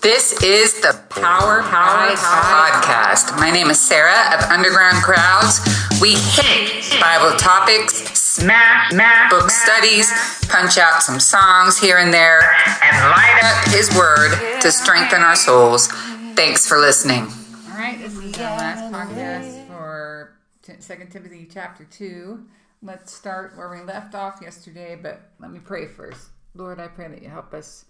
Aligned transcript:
This 0.00 0.32
is 0.42 0.80
the 0.80 0.98
Power 1.10 1.60
Power 1.60 2.08
Podcast. 2.16 3.36
My 3.36 3.50
name 3.50 3.68
is 3.68 3.78
Sarah 3.78 4.34
of 4.34 4.40
Underground 4.50 4.96
Crowds. 5.02 5.60
We 6.00 6.14
hit 6.14 6.98
Bible 6.98 7.36
topics, 7.36 7.96
smack, 8.18 8.92
smack 8.92 9.28
book 9.28 9.50
studies, 9.50 10.10
punch 10.48 10.78
out 10.78 11.02
some 11.02 11.20
songs 11.20 11.78
here 11.78 11.98
and 11.98 12.14
there, 12.14 12.40
and 12.82 12.96
light 13.10 13.40
up 13.44 13.74
His 13.74 13.94
Word 13.94 14.60
to 14.62 14.72
strengthen 14.72 15.20
our 15.20 15.36
souls. 15.36 15.88
Thanks 16.34 16.66
for 16.66 16.78
listening. 16.78 17.24
All 17.70 17.76
right, 17.76 17.98
this 17.98 18.16
is 18.16 18.38
our 18.38 18.56
last 18.56 18.90
podcast 18.94 19.66
for 19.66 20.38
Second 20.78 21.10
Timothy 21.10 21.46
chapter 21.52 21.84
2. 21.84 22.42
Let's 22.82 23.12
start 23.12 23.54
where 23.54 23.68
we 23.68 23.82
left 23.82 24.14
off 24.14 24.40
yesterday, 24.40 24.98
but 25.00 25.20
let 25.38 25.50
me 25.50 25.58
pray 25.58 25.86
first. 25.86 26.28
Lord, 26.54 26.80
I 26.80 26.88
pray 26.88 27.08
that 27.08 27.20
you 27.20 27.28
help 27.28 27.52
us 27.52 27.84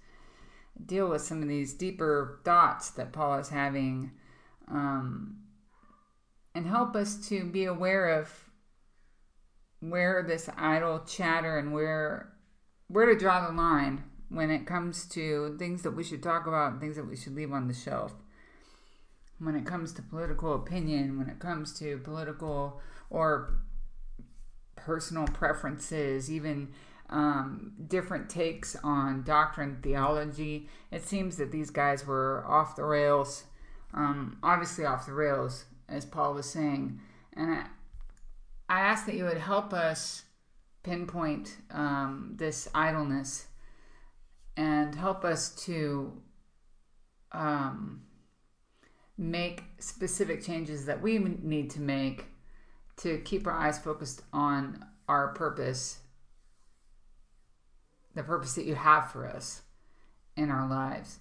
deal 0.86 1.08
with 1.08 1.22
some 1.22 1.42
of 1.42 1.48
these 1.48 1.74
deeper 1.74 2.40
thoughts 2.44 2.90
that 2.90 3.12
Paul 3.12 3.38
is 3.38 3.48
having 3.48 4.12
um, 4.68 5.36
and 6.54 6.66
help 6.66 6.96
us 6.96 7.28
to 7.28 7.44
be 7.44 7.64
aware 7.64 8.08
of 8.20 8.30
where 9.80 10.22
this 10.22 10.48
idle 10.56 11.00
chatter 11.06 11.58
and 11.58 11.72
where 11.72 12.32
where 12.88 13.06
to 13.06 13.16
draw 13.16 13.46
the 13.46 13.52
line 13.52 14.04
when 14.28 14.50
it 14.50 14.66
comes 14.66 15.06
to 15.06 15.56
things 15.58 15.82
that 15.82 15.92
we 15.92 16.04
should 16.04 16.22
talk 16.22 16.46
about 16.46 16.72
and 16.72 16.80
things 16.80 16.96
that 16.96 17.08
we 17.08 17.16
should 17.16 17.34
leave 17.34 17.52
on 17.52 17.68
the 17.68 17.74
shelf. 17.74 18.12
When 19.38 19.56
it 19.56 19.64
comes 19.64 19.92
to 19.94 20.02
political 20.02 20.54
opinion 20.54 21.18
when 21.18 21.28
it 21.28 21.38
comes 21.38 21.78
to 21.78 21.98
political 21.98 22.80
or 23.08 23.60
personal 24.76 25.26
preferences 25.26 26.30
even 26.30 26.68
um, 27.10 27.72
different 27.88 28.30
takes 28.30 28.76
on 28.82 29.22
doctrine, 29.24 29.78
theology. 29.82 30.68
It 30.90 31.04
seems 31.04 31.36
that 31.36 31.52
these 31.52 31.70
guys 31.70 32.06
were 32.06 32.44
off 32.46 32.76
the 32.76 32.84
rails, 32.84 33.44
um, 33.92 34.38
obviously 34.42 34.84
off 34.84 35.06
the 35.06 35.12
rails, 35.12 35.64
as 35.88 36.04
Paul 36.04 36.34
was 36.34 36.48
saying. 36.48 37.00
And 37.34 37.50
I, 37.52 37.66
I 38.68 38.80
ask 38.80 39.06
that 39.06 39.16
you 39.16 39.24
would 39.24 39.38
help 39.38 39.72
us 39.72 40.22
pinpoint 40.82 41.56
um, 41.72 42.34
this 42.36 42.68
idleness 42.74 43.46
and 44.56 44.94
help 44.94 45.24
us 45.24 45.54
to 45.64 46.12
um, 47.32 48.02
make 49.18 49.64
specific 49.78 50.44
changes 50.44 50.86
that 50.86 51.02
we 51.02 51.18
need 51.18 51.70
to 51.70 51.80
make 51.80 52.26
to 52.98 53.18
keep 53.18 53.46
our 53.46 53.52
eyes 53.52 53.78
focused 53.78 54.22
on 54.32 54.84
our 55.08 55.28
purpose 55.28 55.98
the 58.14 58.22
purpose 58.22 58.54
that 58.54 58.64
you 58.64 58.74
have 58.74 59.10
for 59.10 59.26
us 59.26 59.62
in 60.36 60.50
our 60.50 60.68
lives. 60.68 61.18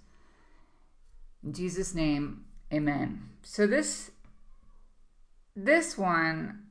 In 1.44 1.54
Jesus' 1.54 1.94
name, 1.94 2.46
amen. 2.74 3.30
So 3.44 3.68
this 3.68 4.12
this 5.56 5.98
one 5.98 6.66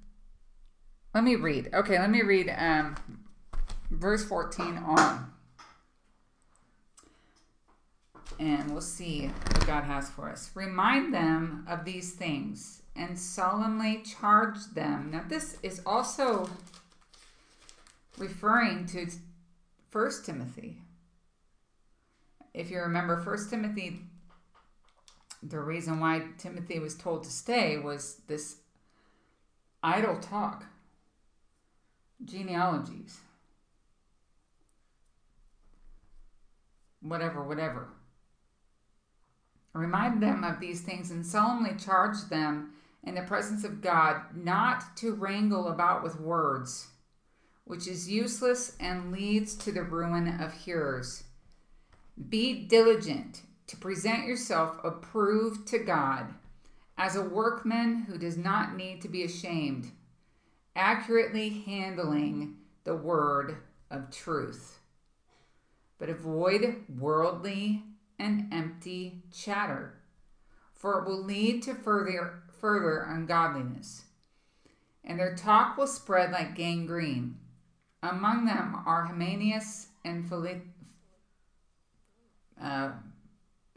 let 1.15 1.25
me 1.25 1.37
read. 1.37 1.71
Okay, 1.75 1.99
let 1.99 2.11
me 2.11 2.23
read 2.23 2.55
um 2.57 2.97
verse 3.91 4.25
14 4.25 4.79
on. 4.79 5.33
And 8.39 8.71
we'll 8.71 8.81
see 8.81 9.27
what 9.27 9.67
God 9.67 9.85
has 9.85 10.11
for 10.11 10.31
us. 10.31 10.51
Remind 10.55 11.13
them 11.13 11.67
of 11.69 11.85
these 11.85 12.13
things 12.13 12.83
and 12.95 13.19
solemnly 13.19 14.03
charge 14.03 14.59
them. 14.75 15.11
Now, 15.11 15.25
this 15.29 15.57
is 15.63 15.81
also 15.85 16.49
referring 18.17 18.87
to 18.87 19.09
First 19.91 20.27
Timothy. 20.27 20.79
If 22.53 22.71
you 22.71 22.81
remember 22.81 23.17
First 23.17 23.51
Timothy, 23.51 24.01
the 25.43 25.61
reason 25.61 26.01
why 26.01 26.25
Timothy 26.37 26.79
was 26.79 26.95
told 26.95 27.25
to 27.25 27.31
stay 27.31 27.79
was 27.79 28.21
this 28.27 28.57
idle 29.83 30.19
talk, 30.19 30.67
genealogies, 32.25 33.21
whatever, 37.01 37.43
whatever. 37.43 37.89
Remind 39.73 40.23
them 40.23 40.45
of 40.45 40.61
these 40.61 40.83
things 40.83 41.11
and 41.11 41.25
solemnly 41.25 41.77
charge 41.79 42.29
them 42.29 42.73
in 43.05 43.15
the 43.15 43.23
presence 43.23 43.65
of 43.65 43.81
God 43.81 44.23
not 44.35 44.97
to 44.97 45.15
wrangle 45.15 45.69
about 45.69 46.03
with 46.03 46.21
words 46.21 46.89
which 47.69 47.87
is 47.87 48.11
useless 48.11 48.75
and 48.81 49.13
leads 49.13 49.55
to 49.55 49.71
the 49.71 49.83
ruin 49.83 50.41
of 50.41 50.53
hearers. 50.53 51.25
Be 52.29 52.67
diligent 52.67 53.43
to 53.67 53.77
present 53.77 54.27
yourself 54.27 54.83
approved 54.83 55.69
to 55.69 55.79
God 55.79 56.35
as 56.97 57.15
a 57.15 57.23
workman 57.23 58.07
who 58.09 58.17
does 58.17 58.39
not 58.39 58.75
need 58.75 59.03
to 59.03 59.09
be 59.09 59.23
ashamed, 59.23 59.91
accurately 60.75 61.63
handling 61.67 62.57
the 62.85 62.97
word 62.97 63.59
of 63.91 64.11
truth. 64.11 64.79
But 65.99 66.09
avoid 66.09 66.85
worldly 66.99 67.83
and 68.19 68.49
empty 68.51 69.25
chatter, 69.31 70.01
for 70.73 71.01
it 71.01 71.07
will 71.07 71.23
lead 71.23 71.63
to 71.65 71.75
further, 71.75 72.43
further 72.59 73.03
ungodliness. 73.03 74.05
And 75.05 75.19
their 75.19 75.37
talk 75.37 75.77
will 75.77 75.87
spread 75.87 76.33
like 76.33 76.57
gangrene 76.57 77.37
among 78.03 78.45
them 78.45 78.83
are 78.87 79.07
Hymenaeus 79.07 79.89
and 80.05 80.29
Philip, 80.29 80.63
uh, 82.61 82.93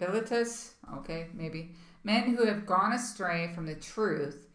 okay, 0.02 1.28
maybe, 1.34 1.72
men 2.04 2.36
who 2.36 2.46
have 2.46 2.66
gone 2.66 2.94
astray 2.94 3.52
from 3.54 3.66
the 3.66 3.76
truth, 3.76 4.48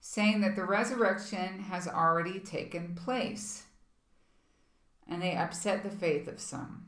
saying 0.00 0.40
that 0.40 0.56
the 0.56 0.64
resurrection 0.64 1.60
has 1.60 1.86
already 1.86 2.38
taken 2.40 2.94
place. 2.94 3.64
And 5.06 5.22
they 5.22 5.34
upset 5.34 5.82
the 5.82 5.90
faith 5.90 6.28
of 6.28 6.40
some. 6.40 6.86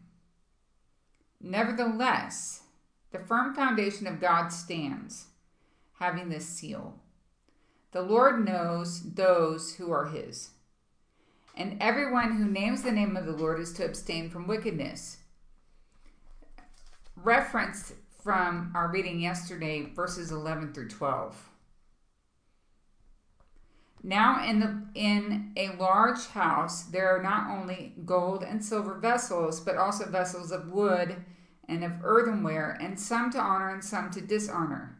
Nevertheless, 1.40 2.64
the 3.12 3.18
firm 3.18 3.54
foundation 3.54 4.06
of 4.06 4.20
God 4.20 4.48
stands, 4.48 5.28
having 5.98 6.28
this 6.28 6.46
seal. 6.46 6.98
The 7.92 8.02
Lord 8.02 8.44
knows 8.44 9.14
those 9.14 9.74
who 9.74 9.90
are 9.90 10.06
his 10.06 10.50
and 11.60 11.76
everyone 11.78 12.38
who 12.38 12.46
names 12.46 12.82
the 12.82 12.90
name 12.90 13.18
of 13.18 13.26
the 13.26 13.32
Lord 13.32 13.60
is 13.60 13.74
to 13.74 13.84
abstain 13.84 14.30
from 14.30 14.46
wickedness. 14.46 15.18
Reference 17.14 17.92
from 18.24 18.72
our 18.74 18.90
reading 18.90 19.20
yesterday, 19.20 19.92
verses 19.94 20.30
11 20.30 20.72
through 20.72 20.88
12. 20.88 21.50
Now 24.02 24.42
in 24.42 24.60
the 24.60 24.82
in 24.94 25.52
a 25.54 25.76
large 25.76 26.28
house 26.28 26.84
there 26.84 27.14
are 27.14 27.22
not 27.22 27.50
only 27.50 27.92
gold 28.06 28.42
and 28.42 28.64
silver 28.64 28.94
vessels, 28.94 29.60
but 29.60 29.76
also 29.76 30.06
vessels 30.06 30.50
of 30.52 30.72
wood 30.72 31.16
and 31.68 31.84
of 31.84 31.92
earthenware, 32.02 32.78
and 32.80 32.98
some 32.98 33.30
to 33.32 33.38
honor 33.38 33.68
and 33.68 33.84
some 33.84 34.10
to 34.12 34.22
dishonor. 34.22 34.98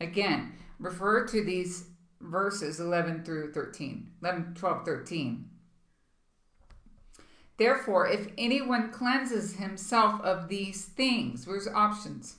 Again, 0.00 0.52
refer 0.78 1.26
to 1.26 1.44
these 1.44 1.88
verses 2.20 2.78
11 2.78 3.24
through 3.24 3.52
13, 3.52 4.12
11, 4.22 4.54
12, 4.54 4.84
13. 4.84 5.50
Therefore, 7.56 8.08
if 8.08 8.28
anyone 8.36 8.90
cleanses 8.90 9.56
himself 9.56 10.20
of 10.22 10.48
these 10.48 10.86
things, 10.86 11.46
where's 11.46 11.68
options? 11.68 12.36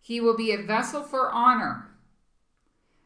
He 0.00 0.20
will 0.20 0.36
be 0.36 0.52
a 0.52 0.62
vessel 0.62 1.02
for 1.02 1.30
honor, 1.30 1.90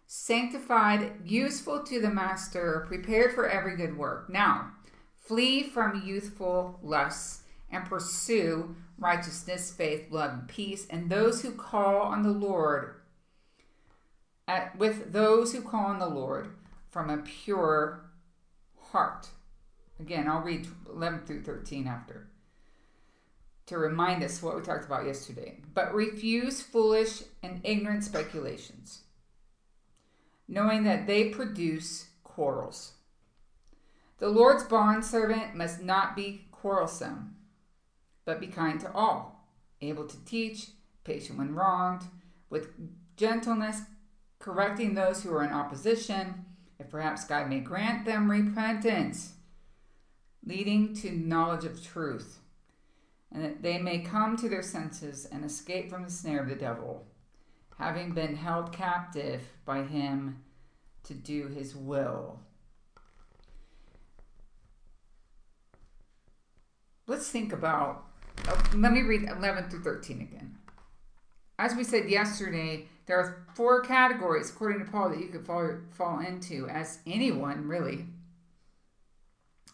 sanctified, 0.07 1.13
useful 1.25 1.83
to 1.85 2.01
the 2.01 2.11
master, 2.11 2.85
prepared 2.87 3.33
for 3.33 3.49
every 3.49 3.77
good 3.77 3.97
work. 3.97 4.29
Now, 4.29 4.73
flee 5.17 5.63
from 5.63 6.03
youthful 6.05 6.79
lusts 6.83 7.43
and 7.71 7.85
pursue 7.85 8.77
righteousness, 8.99 9.73
faith, 9.73 10.11
love, 10.11 10.33
and 10.33 10.49
peace, 10.49 10.87
and 10.91 11.09
those 11.09 11.43
who 11.43 11.53
call 11.53 12.03
on 12.03 12.23
the 12.23 12.31
Lord, 12.31 12.97
at, 14.47 14.77
with 14.77 15.13
those 15.13 15.53
who 15.53 15.63
call 15.63 15.87
on 15.87 15.99
the 15.99 16.07
Lord 16.07 16.51
from 16.91 17.09
a 17.09 17.19
pure 17.19 18.11
heart. 18.91 19.29
Again, 20.01 20.29
I'll 20.29 20.41
read 20.41 20.67
11 20.89 21.27
through 21.27 21.43
13 21.43 21.87
after 21.87 22.31
to 23.67 23.79
remind 23.79 24.25
us 24.25 24.43
what 24.43 24.57
we 24.57 24.63
talked 24.63 24.87
about 24.87 25.07
yesterday. 25.07 25.61
But 25.75 25.95
refuse 25.95 26.63
foolish 26.63 27.23
and 27.43 27.61
ignorant 27.63 28.03
speculations, 28.03 29.03
knowing 30.49 30.85
that 30.85 31.07
they 31.07 31.29
produce 31.29 32.09
quarrels. 32.25 32.95
The 34.19 34.29
Lord's 34.29 34.65
bondservant 34.65 35.55
must 35.55 35.83
not 35.83 36.17
be 36.17 36.47
quarrelsome, 36.51 37.37
but 38.25 38.41
be 38.41 38.49
kind 38.49 38.81
to 38.81 38.93
all, 38.93 39.47
able 39.81 40.07
to 40.07 40.25
teach, 40.25 40.69
patient 41.05 41.39
when 41.39 41.55
wronged, 41.55 42.03
with 42.49 42.71
gentleness, 43.17 43.83
correcting 44.39 44.95
those 44.95 45.23
who 45.23 45.33
are 45.33 45.45
in 45.45 45.53
opposition, 45.53 46.47
if 46.79 46.91
perhaps 46.91 47.25
God 47.25 47.49
may 47.49 47.61
grant 47.61 48.05
them 48.05 48.31
repentance 48.31 49.35
leading 50.45 50.95
to 50.95 51.11
knowledge 51.11 51.65
of 51.65 51.85
truth. 51.85 52.39
and 53.33 53.45
that 53.45 53.63
they 53.63 53.79
may 53.79 54.01
come 54.01 54.37
to 54.37 54.49
their 54.49 54.63
senses 54.63 55.25
and 55.31 55.45
escape 55.45 55.89
from 55.89 56.03
the 56.03 56.11
snare 56.11 56.43
of 56.43 56.49
the 56.49 56.55
devil, 56.57 57.07
having 57.79 58.11
been 58.13 58.35
held 58.35 58.73
captive 58.73 59.41
by 59.65 59.85
him 59.85 60.43
to 61.05 61.15
do 61.15 61.47
his 61.47 61.77
will. 61.77 62.41
Let's 67.07 67.31
think 67.31 67.53
about, 67.53 68.05
oh, 68.49 68.63
let 68.75 68.93
me 68.93 69.03
read 69.03 69.29
11 69.29 69.71
through 69.71 69.83
13 69.83 70.21
again. 70.21 70.59
As 71.59 71.75
we 71.75 71.85
said 71.85 72.09
yesterday, 72.09 72.87
there 73.07 73.19
are 73.19 73.47
four 73.55 73.83
categories, 73.83 74.51
according 74.51 74.85
to 74.85 74.91
Paul, 74.91 75.11
that 75.11 75.21
you 75.21 75.29
could 75.29 75.45
fall, 75.45 75.73
fall 75.91 76.21
into 76.21 76.69
as 76.69 76.99
anyone, 77.07 77.67
really. 77.67 78.07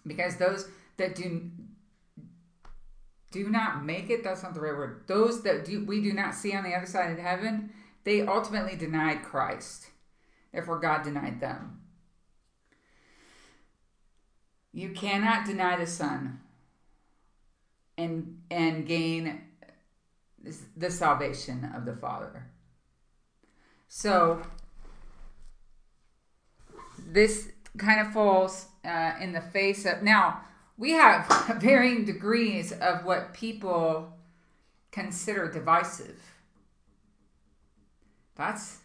Because 0.06 0.36
those 0.36 0.68
that 0.96 1.14
do 1.14 1.50
do 3.32 3.50
not 3.50 3.84
make 3.84 4.08
it, 4.08 4.22
that's 4.24 4.42
not 4.42 4.54
the 4.54 4.60
right 4.60 4.76
word. 4.76 5.02
Those 5.06 5.42
that 5.42 5.64
do, 5.64 5.84
we 5.84 6.00
do 6.00 6.12
not 6.12 6.34
see 6.34 6.54
on 6.54 6.64
the 6.64 6.74
other 6.74 6.86
side 6.86 7.10
of 7.10 7.18
heaven, 7.18 7.70
they 8.04 8.22
ultimately 8.22 8.76
denied 8.76 9.24
Christ. 9.24 9.88
Therefore, 10.52 10.78
God 10.78 11.02
denied 11.02 11.40
them. 11.40 11.82
You 14.72 14.90
cannot 14.90 15.44
deny 15.44 15.76
the 15.76 15.86
Son 15.86 16.40
and 17.98 18.42
and 18.50 18.86
gain 18.86 19.42
the 20.76 20.90
salvation 20.90 21.72
of 21.74 21.84
the 21.84 21.96
Father. 21.96 22.46
So 23.88 24.42
this 26.98 27.48
kind 27.78 28.00
of 28.00 28.12
falls 28.12 28.66
uh, 28.86 29.14
in 29.20 29.32
the 29.32 29.40
face 29.40 29.84
of 29.84 30.02
now 30.02 30.40
we 30.76 30.92
have 30.92 31.26
varying 31.60 32.04
degrees 32.04 32.72
of 32.72 33.04
what 33.04 33.32
people 33.32 34.12
consider 34.90 35.50
divisive. 35.50 36.20
That's, 38.34 38.78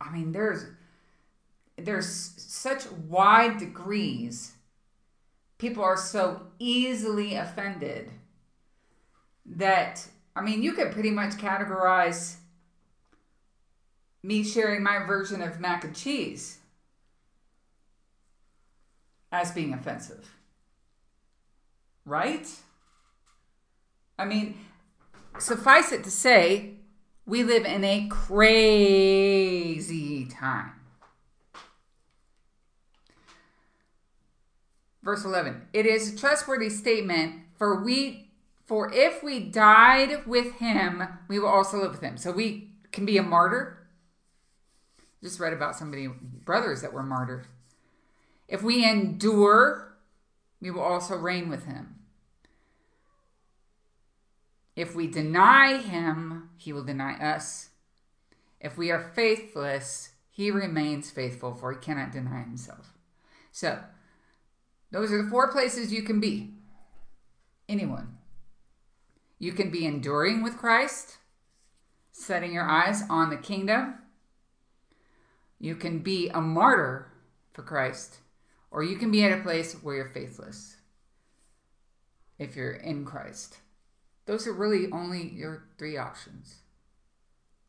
I 0.00 0.10
mean, 0.12 0.32
there's 0.32 0.66
there's 1.76 2.06
such 2.36 2.88
wide 2.90 3.58
degrees. 3.58 4.52
People 5.58 5.82
are 5.82 5.96
so 5.96 6.42
easily 6.58 7.34
offended 7.34 8.10
that 9.46 10.06
I 10.36 10.42
mean, 10.42 10.62
you 10.62 10.72
could 10.72 10.92
pretty 10.92 11.10
much 11.10 11.32
categorize 11.32 12.36
me 14.22 14.42
sharing 14.42 14.82
my 14.82 15.04
version 15.04 15.42
of 15.42 15.60
mac 15.60 15.84
and 15.84 15.94
cheese 15.94 16.58
as 19.34 19.50
being 19.50 19.74
offensive. 19.74 20.30
Right? 22.04 22.46
I 24.18 24.24
mean, 24.24 24.56
suffice 25.38 25.90
it 25.90 26.04
to 26.04 26.10
say, 26.10 26.74
we 27.26 27.42
live 27.42 27.64
in 27.64 27.82
a 27.82 28.06
crazy 28.08 28.66
time. 30.26 30.72
Verse 35.02 35.24
11 35.24 35.62
It 35.72 35.86
is 35.86 36.12
a 36.12 36.16
trustworthy 36.16 36.70
statement, 36.70 37.42
for 37.58 37.82
we 37.82 38.30
for 38.64 38.92
if 38.94 39.22
we 39.22 39.40
died 39.40 40.26
with 40.26 40.54
him, 40.54 41.02
we 41.28 41.38
will 41.38 41.48
also 41.48 41.82
live 41.82 41.90
with 41.92 42.00
him. 42.00 42.16
So 42.16 42.30
we 42.30 42.70
can 42.92 43.04
be 43.04 43.18
a 43.18 43.22
martyr. 43.22 43.86
Just 45.22 45.40
read 45.40 45.52
about 45.52 45.76
somebody, 45.76 46.06
brothers 46.06 46.80
that 46.82 46.92
were 46.92 47.02
martyred. 47.02 47.46
If 48.48 48.62
we 48.62 48.88
endure, 48.88 49.96
we 50.60 50.70
will 50.70 50.82
also 50.82 51.16
reign 51.16 51.48
with 51.48 51.66
him. 51.66 51.96
If 54.76 54.94
we 54.94 55.06
deny 55.06 55.78
him, 55.78 56.50
he 56.56 56.72
will 56.72 56.84
deny 56.84 57.14
us. 57.14 57.70
If 58.60 58.76
we 58.76 58.90
are 58.90 59.12
faithless, 59.14 60.14
he 60.30 60.50
remains 60.50 61.10
faithful, 61.10 61.54
for 61.54 61.72
he 61.72 61.78
cannot 61.78 62.12
deny 62.12 62.42
himself. 62.42 62.92
So, 63.52 63.78
those 64.90 65.12
are 65.12 65.22
the 65.22 65.30
four 65.30 65.52
places 65.52 65.92
you 65.92 66.02
can 66.02 66.18
be. 66.18 66.54
Anyone. 67.68 68.18
You 69.38 69.52
can 69.52 69.70
be 69.70 69.86
enduring 69.86 70.42
with 70.42 70.56
Christ, 70.56 71.18
setting 72.10 72.52
your 72.52 72.68
eyes 72.68 73.02
on 73.08 73.30
the 73.30 73.36
kingdom. 73.36 73.94
You 75.60 75.76
can 75.76 76.00
be 76.00 76.28
a 76.28 76.40
martyr 76.40 77.12
for 77.52 77.62
Christ, 77.62 78.18
or 78.74 78.82
you 78.82 78.96
can 78.96 79.12
be 79.12 79.22
at 79.22 79.38
a 79.38 79.40
place 79.40 79.72
where 79.74 79.94
you're 79.94 80.08
faithless 80.08 80.78
if 82.40 82.56
you're 82.56 82.72
in 82.72 83.04
Christ. 83.04 83.58
Those 84.26 84.48
are 84.48 84.52
really 84.52 84.90
only 84.90 85.28
your 85.28 85.68
three 85.78 85.96
options. 85.96 86.56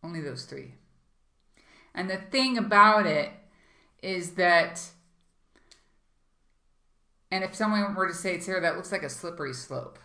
Only 0.04 0.19
those 0.19 0.46
three. 0.46 0.74
And 1.94 2.10
the 2.10 2.18
thing 2.18 2.57
about 2.57 3.06
it 3.06 3.30
is 4.02 4.31
that, 4.31 4.81
and 7.30 7.44
if 7.44 7.54
someone 7.54 7.94
were 7.94 8.07
to 8.07 8.13
say, 8.13 8.40
Sarah, 8.40 8.62
that 8.62 8.75
looks 8.75 8.92
like 8.92 9.04
a 9.04 9.10
slippery 9.10 9.54
slope 9.54 10.00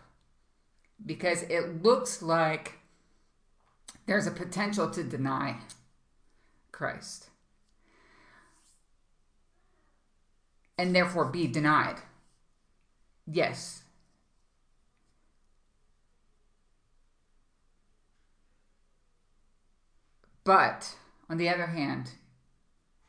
because 1.05 1.45
it 1.45 1.83
looks 1.83 2.21
like 2.21 2.75
there's 4.05 4.27
a 4.27 4.31
potential 4.31 4.91
to 4.91 5.03
deny 5.03 5.61
Christ 6.73 7.30
and 10.81 10.97
therefore 10.97 11.27
be 11.27 11.47
denied. 11.47 11.97
Yes. 13.27 13.83
But 20.43 20.97
on 21.29 21.37
the 21.37 21.51
other 21.51 21.67
hand, 21.67 22.13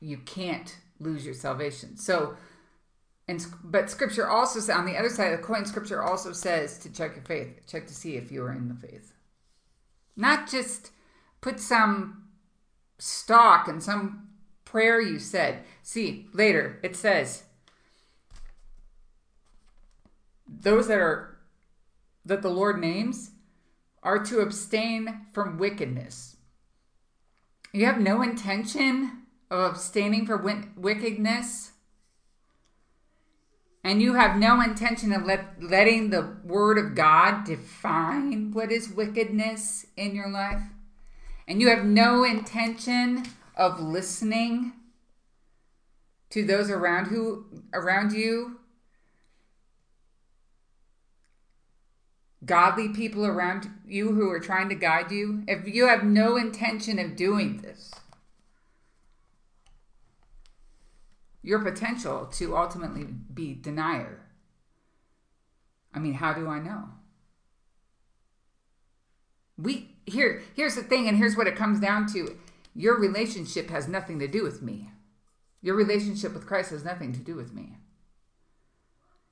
you 0.02 0.18
can't 0.18 0.78
lose 1.00 1.26
your 1.26 1.34
salvation. 1.34 1.96
So, 1.96 2.36
and 3.30 3.46
but 3.64 3.90
Scripture 3.90 4.28
also 4.28 4.60
says 4.60 4.70
on 4.70 4.86
the 4.86 4.98
other 4.98 5.08
side 5.08 5.32
of 5.32 5.40
the 5.40 5.46
coin, 5.46 5.66
Scripture 5.66 6.04
also 6.04 6.34
says 6.34 6.78
to 6.80 6.92
check 6.92 7.16
your 7.16 7.24
faith, 7.24 7.66
check 7.68 7.88
to 7.88 7.96
see 7.96 8.18
if 8.18 8.34
you 8.34 8.44
are 8.44 8.52
in 8.52 8.68
the 8.68 8.76
faith, 8.76 9.14
not 10.18 10.52
just 10.52 10.92
put 11.40 11.58
some 11.58 12.26
stock 13.00 13.70
in 13.70 13.80
some 13.80 14.28
prayer 14.66 15.00
you 15.00 15.20
said. 15.20 15.64
See 15.84 16.28
later 16.34 16.78
it 16.84 16.98
says 16.98 17.44
those 20.60 20.88
that 20.88 21.00
are 21.00 21.38
that 22.26 22.42
the 22.42 22.50
Lord 22.50 22.80
names 22.80 23.32
are 24.04 24.24
to 24.26 24.40
abstain 24.40 25.28
from 25.34 25.58
wickedness. 25.58 26.36
You 27.74 27.86
have 27.86 28.00
no 28.00 28.22
intention 28.22 29.24
of 29.50 29.72
abstaining 29.72 30.26
from 30.26 30.74
wickedness 30.76 31.72
and 33.84 34.02
you 34.02 34.14
have 34.14 34.38
no 34.38 34.62
intention 34.62 35.12
of 35.12 35.26
let, 35.26 35.62
letting 35.62 36.10
the 36.10 36.38
word 36.44 36.78
of 36.78 36.96
God 36.96 37.46
define 37.46 38.52
what 38.52 38.72
is 38.72 38.90
wickedness 38.90 39.88
in 39.98 40.14
your 40.14 40.30
life, 40.30 40.62
and 41.48 41.60
you 41.60 41.70
have 41.70 41.84
no 41.84 42.24
intention 42.24 43.26
of 43.56 43.80
listening 43.80 44.74
to 46.30 46.46
those 46.46 46.70
around 46.70 47.06
who 47.06 47.46
around 47.74 48.14
you 48.14 48.61
godly 52.46 52.90
people 52.90 53.26
around 53.26 53.70
you 53.86 54.14
who 54.14 54.30
are 54.30 54.40
trying 54.40 54.70
to 54.70 54.76
guide 54.76 55.12
you 55.12 55.44
if 55.48 55.68
you 55.68 55.88
have 55.88 56.04
no 56.04 56.38
intention 56.38 56.98
of 56.98 57.16
doing 57.16 57.58
this 57.58 57.92
your 61.44 61.60
potential 61.60 62.26
to 62.28 62.56
ultimately 62.56 63.04
be 63.04 63.54
denier. 63.54 64.20
I 65.94 66.00
mean, 66.00 66.14
how 66.16 66.34
do 66.34 66.48
I 66.48 66.60
know? 66.60 66.86
We 69.58 69.96
here 70.06 70.42
here's 70.56 70.76
the 70.76 70.84
thing 70.84 71.08
and 71.08 71.18
here's 71.18 71.38
what 71.38 71.48
it 71.48 71.56
comes 71.56 71.80
down 71.80 72.08
to. 72.14 72.38
Your 72.74 73.00
relationship 73.00 73.70
has 73.70 73.88
nothing 73.88 74.20
to 74.20 74.28
do 74.28 74.44
with 74.44 74.62
me. 74.62 74.92
Your 75.62 75.76
relationship 75.76 76.34
with 76.34 76.48
Christ 76.48 76.72
has 76.72 76.86
nothing 76.86 77.14
to 77.14 77.20
do 77.20 77.36
with 77.36 77.54
me. 77.54 77.78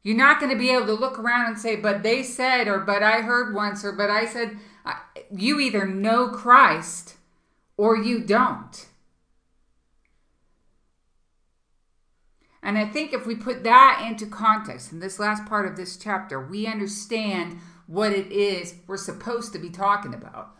You're 0.01 0.15
not 0.15 0.39
going 0.39 0.51
to 0.51 0.57
be 0.57 0.71
able 0.71 0.85
to 0.85 0.93
look 0.93 1.19
around 1.19 1.47
and 1.47 1.59
say, 1.59 1.75
but 1.75 2.03
they 2.03 2.23
said, 2.23 2.67
or 2.67 2.79
but 2.79 3.03
I 3.03 3.21
heard 3.21 3.53
once, 3.53 3.83
or 3.83 3.91
but 3.91 4.09
I 4.09 4.25
said, 4.25 4.57
you 5.31 5.59
either 5.59 5.85
know 5.85 6.29
Christ 6.29 7.15
or 7.77 7.97
you 7.97 8.21
don't. 8.21 8.87
And 12.61 12.77
I 12.77 12.85
think 12.85 13.13
if 13.13 13.25
we 13.25 13.35
put 13.35 13.63
that 13.63 14.05
into 14.07 14.25
context 14.25 14.91
in 14.91 14.99
this 14.99 15.19
last 15.19 15.45
part 15.45 15.65
of 15.65 15.75
this 15.75 15.97
chapter, 15.97 16.39
we 16.45 16.67
understand 16.67 17.59
what 17.87 18.11
it 18.11 18.31
is 18.31 18.75
we're 18.85 18.97
supposed 18.97 19.53
to 19.53 19.59
be 19.59 19.69
talking 19.69 20.13
about. 20.13 20.55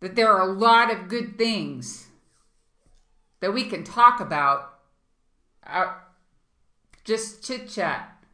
That 0.00 0.16
there 0.16 0.32
are 0.32 0.48
a 0.48 0.52
lot 0.52 0.90
of 0.90 1.08
good 1.08 1.36
things 1.36 2.09
that 3.40 3.52
we 3.52 3.64
can 3.64 3.84
talk 3.84 4.20
about. 4.20 4.78
Uh, 5.66 5.94
just 7.04 7.44
chit 7.44 7.68
chat. 7.68 8.24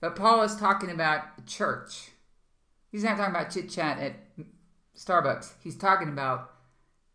But 0.00 0.16
Paul 0.16 0.42
is 0.42 0.56
talking 0.56 0.90
about 0.90 1.46
church. 1.46 2.10
He's 2.90 3.04
not 3.04 3.16
talking 3.16 3.34
about 3.34 3.50
chit 3.50 3.70
chat 3.70 3.98
at 3.98 4.14
Starbucks. 4.96 5.52
He's 5.62 5.76
talking 5.76 6.08
about 6.08 6.50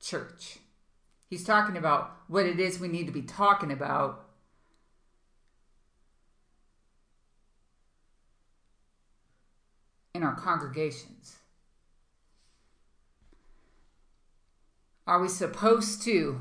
church. 0.02 0.58
He's 1.30 1.44
talking 1.44 1.78
about 1.78 2.12
what 2.28 2.46
it 2.46 2.60
is 2.60 2.80
we 2.80 2.88
need 2.88 3.06
to 3.06 3.14
be 3.14 3.22
talking 3.22 3.72
about 3.72 4.26
in 10.16 10.24
our 10.24 10.36
congregations. 10.36 11.38
Are 15.10 15.20
we 15.20 15.28
supposed 15.28 16.04
to 16.04 16.40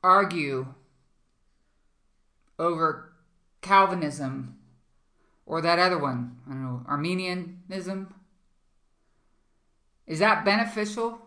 argue 0.00 0.74
over 2.56 3.12
Calvinism 3.62 4.58
or 5.44 5.60
that 5.60 5.80
other 5.80 5.98
one? 5.98 6.36
I 6.46 6.50
don't 6.50 6.62
know, 6.62 6.82
Arminianism? 6.86 8.14
Is 10.06 10.20
that 10.20 10.44
beneficial 10.44 11.18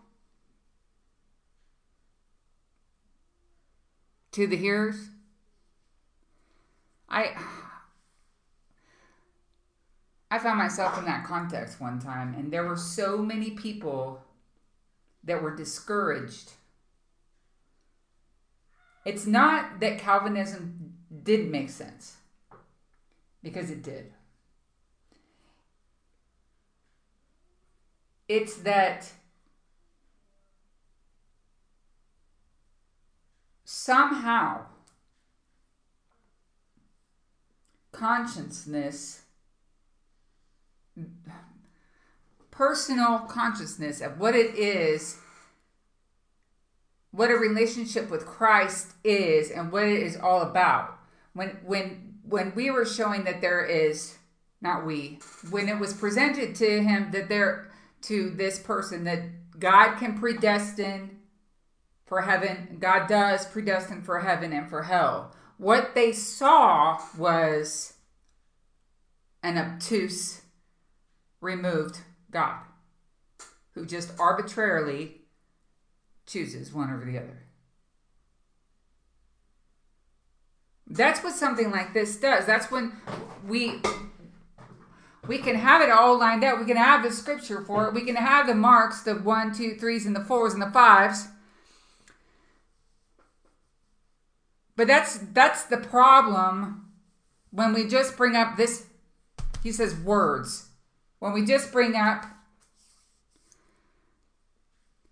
to 4.32 4.48
the 4.48 4.56
hearers? 4.56 5.10
I 7.10 7.36
I 10.32 10.38
found 10.38 10.60
myself 10.60 10.98
in 10.98 11.06
that 11.06 11.26
context 11.26 11.82
one 11.82 12.00
time, 12.00 12.36
and 12.36 12.52
there 12.52 12.66
were 12.66 12.78
so 12.78 13.18
many 13.18 13.52
people 13.52 14.24
that 15.24 15.42
were 15.42 15.56
discouraged. 15.56 16.52
It's 19.06 19.26
not 19.26 19.80
that 19.80 19.98
Calvinism 19.98 20.94
didn't 21.24 21.50
make 21.50 21.70
sense, 21.70 22.18
because 23.42 23.72
it 23.72 23.82
did. 23.82 24.14
It's 28.28 28.58
that 28.58 29.12
somehow 33.64 34.66
consciousness 37.92 39.24
personal 42.52 43.20
consciousness 43.20 44.02
of 44.02 44.20
what 44.20 44.36
it 44.36 44.56
is, 44.56 45.18
what 47.12 47.32
a 47.32 47.36
relationship 47.36 48.10
with 48.10 48.26
Christ 48.26 48.94
is, 49.04 49.50
and 49.50 49.72
what 49.72 49.84
it 49.84 50.04
is 50.04 50.18
all 50.18 50.42
about. 50.42 50.98
When 51.34 51.60
when 51.64 52.16
when 52.24 52.54
we 52.56 52.70
were 52.70 52.86
showing 52.86 53.24
that 53.24 53.42
there 53.42 53.66
is 53.66 54.18
not 54.62 54.86
we 54.86 55.20
when 55.50 55.70
it 55.70 55.80
was 55.80 55.94
presented 55.94 56.54
to 56.56 56.84
him 56.84 57.12
that 57.12 57.30
there 57.30 57.72
to 58.02 58.30
this 58.30 58.60
person 58.60 59.04
that 59.06 59.60
God 59.60 59.98
can 59.98 60.18
predestine 60.18 61.20
for 62.06 62.22
heaven, 62.22 62.78
God 62.80 63.08
does 63.08 63.46
predestine 63.46 64.02
for 64.02 64.20
heaven 64.20 64.52
and 64.52 64.70
for 64.70 64.84
hell. 64.84 65.36
What 65.58 65.94
they 65.96 66.12
saw 66.12 67.00
was 67.18 67.94
an 69.44 69.58
obtuse 69.58 70.42
removed 71.42 72.00
God, 72.32 72.60
who 73.74 73.86
just 73.86 74.12
arbitrarily 74.20 75.22
chooses 76.26 76.74
one 76.74 76.94
over 76.94 77.06
the 77.06 77.18
other. 77.18 77.44
That's 80.88 81.24
what 81.24 81.36
something 81.36 81.72
like 81.72 81.94
this 81.94 82.18
does. 82.18 82.46
That's 82.46 82.72
when 82.72 82.94
we 83.48 83.82
we 85.28 85.38
can 85.38 85.56
have 85.56 85.82
it 85.82 85.92
all 85.92 86.18
lined 86.18 86.44
out. 86.44 86.60
We 86.60 86.66
can 86.66 86.78
have 86.78 87.04
the 87.04 87.12
scripture 87.12 87.62
for 87.62 87.88
it. 87.88 87.94
We 87.94 88.02
can 88.02 88.16
have 88.16 88.48
the 88.48 88.56
marks, 88.56 89.02
the 89.04 89.14
one, 89.14 89.54
two, 89.54 89.76
threes, 89.76 90.08
and 90.08 90.16
the 90.16 90.24
fours 90.24 90.54
and 90.54 90.62
the 90.62 90.72
fives. 90.72 91.28
But 94.76 94.88
that's 94.88 95.20
that's 95.34 95.64
the 95.64 95.78
problem 95.78 96.90
when 97.52 97.74
we 97.74 97.88
just 97.88 98.18
bring 98.18 98.36
up 98.36 98.58
this. 98.58 98.88
He 99.62 99.72
says 99.72 99.94
words 99.94 100.69
when 101.20 101.34
we 101.34 101.46
just 101.46 101.72
bring 101.72 101.96
up 101.96 102.26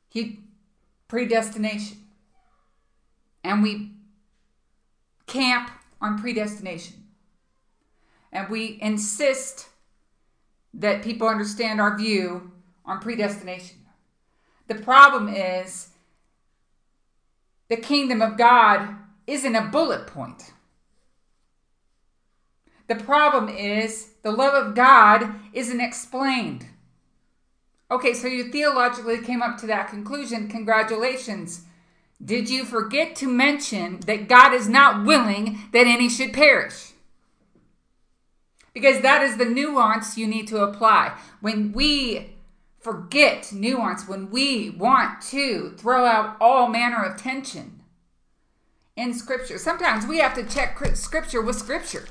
he 0.10 0.40
predestination. 1.08 1.98
And 3.44 3.62
we 3.62 3.92
camp 5.26 5.70
on 6.02 6.20
predestination. 6.20 7.04
And 8.32 8.50
we 8.50 8.78
insist 8.82 9.68
that 10.74 11.04
people 11.04 11.28
understand 11.28 11.80
our 11.80 11.98
view 11.98 12.52
on 12.86 13.00
predestination. 13.00 13.78
The 14.68 14.76
problem 14.76 15.30
is 15.30 15.90
the 17.70 17.78
kingdom 17.78 18.22
of 18.22 18.38
god 18.38 18.96
isn't 19.28 19.56
a 19.56 19.68
bullet 19.68 20.08
point 20.08 20.52
the 22.88 22.96
problem 22.96 23.50
is 23.50 24.12
the 24.24 24.32
love 24.32 24.53
of 24.53 24.75
God 24.75 25.36
isn't 25.53 25.82
explained. 25.82 26.65
Okay, 27.89 28.13
so 28.13 28.27
you 28.27 28.51
theologically 28.51 29.22
came 29.22 29.41
up 29.41 29.58
to 29.60 29.67
that 29.67 29.89
conclusion. 29.89 30.50
Congratulations. 30.50 31.65
Did 32.24 32.50
you 32.50 32.65
forget 32.65 33.15
to 33.17 33.27
mention 33.27 34.00
that 34.01 34.27
God 34.27 34.53
is 34.53 34.67
not 34.67 35.06
willing 35.06 35.60
that 35.72 35.88
any 35.88 36.10
should 36.10 36.34
perish? 36.34 36.91
Because 38.74 39.01
that 39.01 39.24
is 39.24 39.38
the 39.38 39.46
nuance 39.46 40.17
you 40.17 40.27
need 40.27 40.48
to 40.50 40.62
apply. 40.62 41.17
When 41.41 41.72
we 41.72 42.36
forget 42.79 43.51
nuance, 43.51 44.08
when 44.08 44.29
we 44.29 44.70
want 44.70 45.22
to 45.22 45.74
throw 45.77 46.06
out 46.06 46.38
all 46.39 46.67
manner 46.67 47.03
of 47.03 47.20
tension 47.20 47.82
in 48.96 49.13
Scripture, 49.13 49.58
sometimes 49.58 50.06
we 50.06 50.20
have 50.20 50.34
to 50.36 50.44
check 50.44 50.77
Scripture 50.96 51.41
with 51.41 51.56
Scripture 51.56 52.06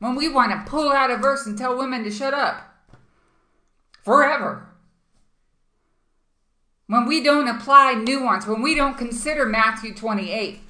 when 0.00 0.16
we 0.16 0.28
want 0.28 0.50
to 0.50 0.68
pull 0.70 0.90
out 0.90 1.10
a 1.10 1.16
verse 1.16 1.46
and 1.46 1.56
tell 1.56 1.78
women 1.78 2.02
to 2.02 2.10
shut 2.10 2.34
up 2.34 2.74
forever. 4.02 4.66
When 6.86 7.06
we 7.06 7.22
don't 7.22 7.46
apply 7.46 7.94
nuance, 7.94 8.46
when 8.46 8.62
we 8.62 8.74
don't 8.74 8.98
consider 8.98 9.46
Matthew 9.46 9.94
28, 9.94 10.60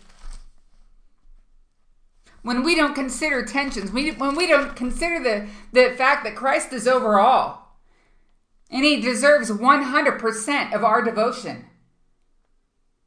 when 2.42 2.62
we 2.62 2.74
don't 2.74 2.94
consider 2.94 3.44
tensions, 3.44 3.90
when 3.92 4.34
we 4.34 4.46
don't 4.46 4.76
consider 4.76 5.22
the, 5.22 5.48
the 5.72 5.94
fact 5.96 6.24
that 6.24 6.36
Christ 6.36 6.72
is 6.72 6.86
over 6.86 7.18
all 7.18 7.78
and 8.70 8.84
he 8.84 9.00
deserves 9.00 9.50
100% 9.50 10.74
of 10.74 10.84
our 10.84 11.02
devotion, 11.02 11.66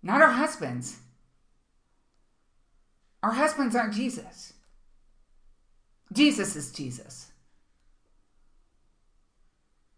not 0.01 0.21
our 0.21 0.31
husbands. 0.31 0.99
Our 3.21 3.33
husbands 3.33 3.75
aren't 3.75 3.93
Jesus. 3.93 4.52
Jesus 6.13 6.55
is 6.55 6.71
Jesus. 6.71 7.31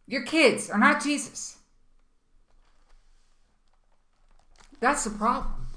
Your 0.08 0.24
kids 0.24 0.70
are 0.70 0.80
not 0.80 1.04
Jesus. 1.04 1.58
That's 4.80 5.04
the 5.04 5.10
problem. 5.10 5.68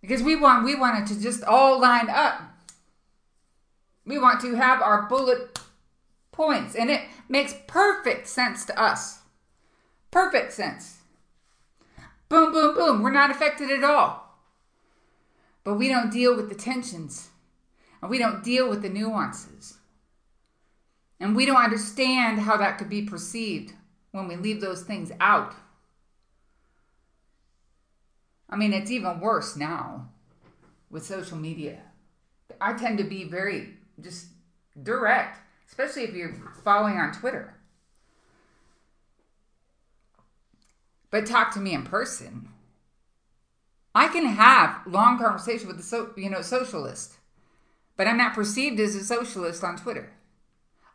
Because 0.00 0.22
we 0.22 0.36
want 0.36 0.64
we 0.64 0.74
want 0.74 0.98
it 0.98 1.14
to 1.14 1.20
just 1.20 1.44
all 1.44 1.80
line 1.80 2.08
up. 2.10 2.42
We 4.04 4.18
want 4.18 4.40
to 4.40 4.54
have 4.54 4.82
our 4.82 5.02
bullet 5.02 5.60
points 6.32 6.74
and 6.74 6.90
it 6.90 7.02
makes 7.28 7.54
perfect 7.66 8.26
sense 8.26 8.64
to 8.66 8.80
us. 8.80 9.20
Perfect 10.10 10.52
sense. 10.52 10.98
Boom 12.28 12.52
boom 12.52 12.74
boom, 12.74 13.02
we're 13.02 13.12
not 13.12 13.30
affected 13.30 13.70
at 13.70 13.84
all. 13.84 14.21
But 15.64 15.74
we 15.74 15.88
don't 15.88 16.12
deal 16.12 16.36
with 16.36 16.48
the 16.48 16.54
tensions 16.54 17.30
and 18.00 18.10
we 18.10 18.18
don't 18.18 18.42
deal 18.42 18.68
with 18.68 18.82
the 18.82 18.88
nuances. 18.88 19.78
And 21.20 21.36
we 21.36 21.46
don't 21.46 21.62
understand 21.62 22.40
how 22.40 22.56
that 22.56 22.78
could 22.78 22.88
be 22.88 23.02
perceived 23.02 23.74
when 24.10 24.26
we 24.26 24.36
leave 24.36 24.60
those 24.60 24.82
things 24.82 25.12
out. 25.20 25.54
I 28.50 28.56
mean, 28.56 28.72
it's 28.72 28.90
even 28.90 29.20
worse 29.20 29.56
now 29.56 30.08
with 30.90 31.06
social 31.06 31.38
media. 31.38 31.80
I 32.60 32.74
tend 32.74 32.98
to 32.98 33.04
be 33.04 33.24
very 33.24 33.74
just 34.00 34.26
direct, 34.82 35.38
especially 35.68 36.02
if 36.02 36.14
you're 36.14 36.34
following 36.64 36.98
on 36.98 37.12
Twitter. 37.12 37.54
But 41.10 41.26
talk 41.26 41.52
to 41.54 41.60
me 41.60 41.72
in 41.72 41.84
person. 41.84 42.48
I 43.94 44.08
can 44.08 44.26
have 44.26 44.80
long 44.86 45.18
conversation 45.18 45.68
with 45.68 45.76
the 45.76 45.82
so, 45.82 46.10
you 46.16 46.30
know 46.30 46.42
socialist, 46.42 47.14
but 47.96 48.06
I'm 48.06 48.16
not 48.16 48.34
perceived 48.34 48.80
as 48.80 48.94
a 48.94 49.04
socialist 49.04 49.62
on 49.62 49.76
Twitter. 49.76 50.12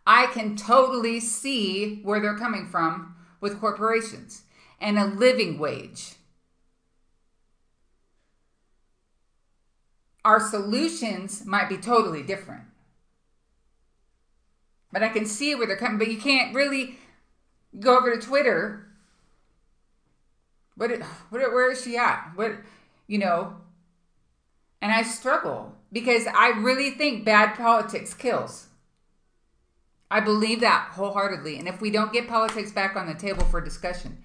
I 0.05 0.27
can 0.27 0.55
totally 0.55 1.19
see 1.19 1.99
where 2.01 2.19
they're 2.19 2.37
coming 2.37 2.67
from 2.67 3.15
with 3.41 3.59
corporations. 3.59 4.43
and 4.79 4.97
a 4.97 5.05
living 5.05 5.57
wage. 5.57 6.13
Our 10.23 10.39
solutions 10.39 11.45
might 11.45 11.69
be 11.69 11.77
totally 11.77 12.21
different. 12.21 12.63
But 14.91 15.03
I 15.03 15.09
can 15.09 15.25
see 15.25 15.55
where 15.55 15.67
they're 15.67 15.77
coming, 15.77 15.97
but 15.97 16.09
you 16.09 16.17
can't 16.17 16.53
really 16.53 16.97
go 17.79 17.97
over 17.97 18.15
to 18.15 18.21
Twitter. 18.21 18.87
What, 20.75 20.91
what 21.29 21.41
where 21.41 21.71
is 21.71 21.83
she 21.83 21.97
at? 21.97 22.33
What 22.35 22.57
you 23.07 23.17
know? 23.17 23.55
And 24.81 24.91
I 24.91 25.03
struggle 25.03 25.75
because 25.91 26.27
I 26.27 26.49
really 26.49 26.91
think 26.91 27.25
bad 27.25 27.55
politics 27.55 28.13
kills. 28.13 28.67
I 30.09 30.19
believe 30.19 30.61
that 30.61 30.91
wholeheartedly. 30.93 31.57
And 31.57 31.67
if 31.67 31.81
we 31.81 31.91
don't 31.91 32.13
get 32.13 32.27
politics 32.27 32.71
back 32.71 32.95
on 32.95 33.07
the 33.07 33.13
table 33.13 33.43
for 33.45 33.59
discussion, 33.59 34.23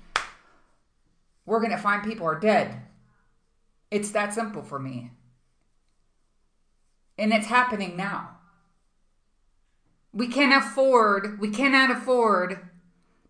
we're 1.45 1.61
going 1.61 1.73
to 1.73 1.79
find 1.79 2.05
people 2.05 2.27
are 2.27 2.39
dead. 2.39 2.83
It's 3.91 4.11
that 4.13 4.33
simple 4.33 4.63
for 4.63 4.79
me. 4.79 5.11
And 7.19 7.33
it's 7.33 7.47
happening 7.47 7.97
now. 7.97 8.37
We 10.13 10.29
can't 10.29 10.65
afford, 10.65 11.41
we 11.41 11.51
cannot 11.51 11.91
afford 11.91 12.61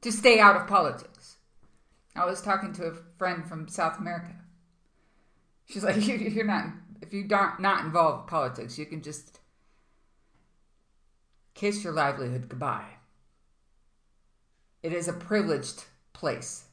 to 0.02 0.12
stay 0.12 0.40
out 0.40 0.56
of 0.56 0.66
politics. 0.66 1.36
I 2.14 2.26
was 2.26 2.42
talking 2.42 2.72
to 2.74 2.86
a 2.86 2.94
friend 3.16 3.46
from 3.46 3.68
South 3.68 3.98
America. 3.98 4.34
She's 5.72 5.84
like, 5.84 6.06
you're 6.06 6.44
not, 6.44 6.66
if 7.00 7.14
you 7.14 7.24
don't 7.24 7.58
not 7.58 7.84
involved 7.84 8.24
in 8.24 8.28
politics, 8.28 8.78
you 8.78 8.84
can 8.84 9.00
just 9.00 9.40
kiss 11.54 11.82
your 11.82 11.94
livelihood 11.94 12.48
goodbye. 12.48 12.96
It 14.82 14.92
is 14.92 15.08
a 15.08 15.12
privileged 15.12 15.84
place 16.12 16.64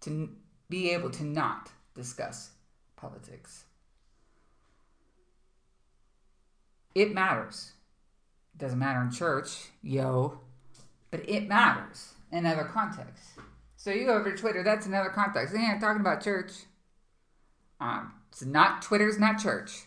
to 0.00 0.30
be 0.68 0.90
able 0.90 1.10
to 1.10 1.24
not 1.24 1.70
discuss 1.94 2.50
politics. 2.96 3.64
It 6.94 7.14
matters. 7.14 7.72
It 8.54 8.58
doesn't 8.58 8.78
matter 8.78 9.00
in 9.00 9.12
church, 9.12 9.68
yo, 9.80 10.40
but 11.12 11.28
it 11.28 11.46
matters 11.46 12.14
in 12.32 12.46
other 12.46 12.64
contexts. 12.64 13.34
So 13.76 13.90
you 13.90 14.06
go 14.06 14.14
over 14.14 14.32
to 14.32 14.36
Twitter, 14.36 14.64
that's 14.64 14.86
another 14.86 15.10
context. 15.10 15.54
Yeah, 15.54 15.72
I'm 15.74 15.80
talking 15.80 16.00
about 16.00 16.22
church. 16.22 16.52
Um, 17.80 18.12
it's 18.30 18.44
not 18.44 18.82
Twitter's 18.82 19.18
not 19.18 19.38
church. 19.38 19.86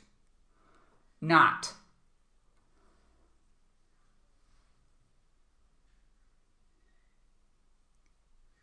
Not. 1.22 1.74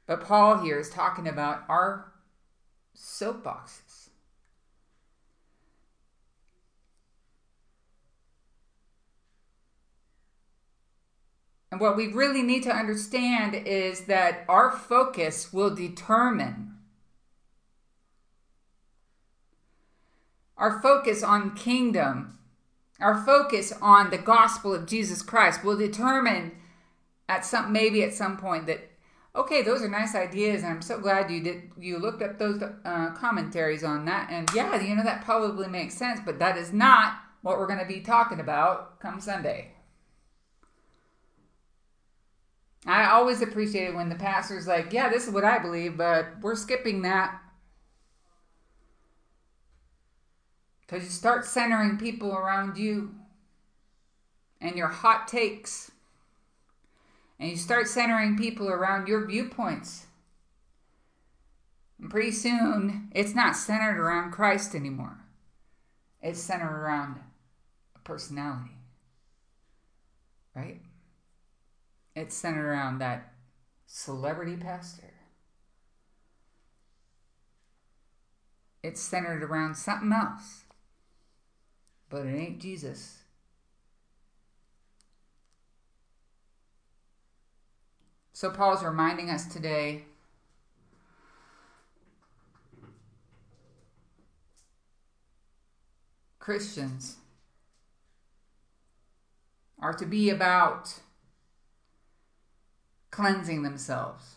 But 0.07 0.23
Paul 0.23 0.59
here 0.59 0.79
is 0.79 0.91
talking 0.91 1.29
about 1.29 1.65
our 1.69 2.13
soapboxes. 2.97 4.09
And 11.71 11.81
what 11.81 11.97
we 11.97 12.09
really 12.09 12.43
need 12.43 12.65
to 12.65 12.73
understand 12.73 13.55
is 13.55 14.07
that 14.07 14.45
our 14.49 14.73
focus 14.73 15.53
will 15.53 15.73
determine 15.73 16.75
our 20.61 20.81
focus 20.81 21.25
on 21.25 21.57
kingdom, 21.57 22.39
our 23.01 23.25
focus 23.25 23.73
on 23.81 24.11
the 24.11 24.19
gospel 24.19 24.75
of 24.75 24.87
Jesus 24.87 25.23
Christ 25.23 25.65
will 25.65 25.77
determine 25.77 26.53
at 27.29 27.45
some 27.45 27.73
maybe 27.73 28.05
at 28.05 28.15
some 28.15 28.37
point 28.37 28.67
that 28.67 28.87
okay, 29.35 29.63
those 29.63 29.81
are 29.81 29.89
nice 29.89 30.15
ideas, 30.15 30.63
and 30.63 30.73
I'm 30.73 30.83
so 30.83 30.99
glad 31.01 31.31
you 31.31 31.41
did. 31.41 31.71
You 31.79 31.99
looked 31.99 32.23
up 32.23 32.39
those 32.39 32.63
uh, 32.63 33.11
commentaries 33.13 33.83
on 33.83 34.05
that, 34.05 34.29
and 34.31 34.49
yeah, 34.55 34.81
you 34.81 34.95
know 34.95 35.03
that 35.03 35.25
probably 35.25 35.69
makes 35.69 35.95
sense, 35.95 36.21
but 36.25 36.39
that 36.39 36.59
is 36.59 36.73
not 36.73 37.15
what 37.43 37.59
we're 37.59 37.67
going 37.67 37.79
to 37.79 37.87
be 37.87 38.01
talking 38.01 38.41
about 38.41 39.01
come 39.01 39.21
Sunday. 39.21 39.73
I 42.87 43.11
always 43.11 43.41
appreciate 43.41 43.89
it 43.89 43.95
when 43.95 44.09
the 44.09 44.15
pastor's 44.15 44.67
like, 44.67 44.93
yeah, 44.93 45.09
this 45.09 45.27
is 45.27 45.33
what 45.33 45.45
I 45.45 45.59
believe, 45.59 45.97
but 45.97 46.27
we're 46.41 46.55
skipping 46.55 47.03
that. 47.03 47.41
Because 50.91 51.05
you 51.05 51.11
start 51.11 51.45
centering 51.45 51.99
people 51.99 52.33
around 52.33 52.77
you 52.77 53.15
and 54.61 54.75
your 54.75 54.89
hot 54.89 55.29
takes. 55.29 55.93
And 57.39 57.49
you 57.49 57.57
start 57.57 57.87
centering 57.87 58.37
people 58.37 58.69
around 58.69 59.07
your 59.07 59.25
viewpoints. 59.25 60.07
And 62.01 62.11
pretty 62.11 62.33
soon, 62.33 63.09
it's 63.15 63.37
not 63.37 63.55
centered 63.55 64.01
around 64.01 64.33
Christ 64.33 64.75
anymore. 64.75 65.19
It's 66.21 66.41
centered 66.41 66.77
around 66.77 67.21
a 67.95 67.99
personality. 68.01 68.77
Right? 70.57 70.81
it's 72.17 72.35
centered 72.35 72.69
around 72.69 72.99
that 72.99 73.33
celebrity 73.87 74.57
pastor. 74.57 75.15
It's 78.83 79.01
centered 79.01 79.45
around 79.45 79.77
something 79.77 80.13
else. 80.13 80.65
But 82.11 82.27
it 82.27 82.37
ain't 82.37 82.61
Jesus. 82.61 83.19
So 88.33 88.51
Paul's 88.51 88.83
reminding 88.83 89.31
us 89.31 89.47
today 89.47 90.05
Christians 96.39 97.17
are 99.79 99.93
to 99.93 100.05
be 100.05 100.31
about 100.31 101.01
cleansing 103.11 103.63
themselves 103.63 104.37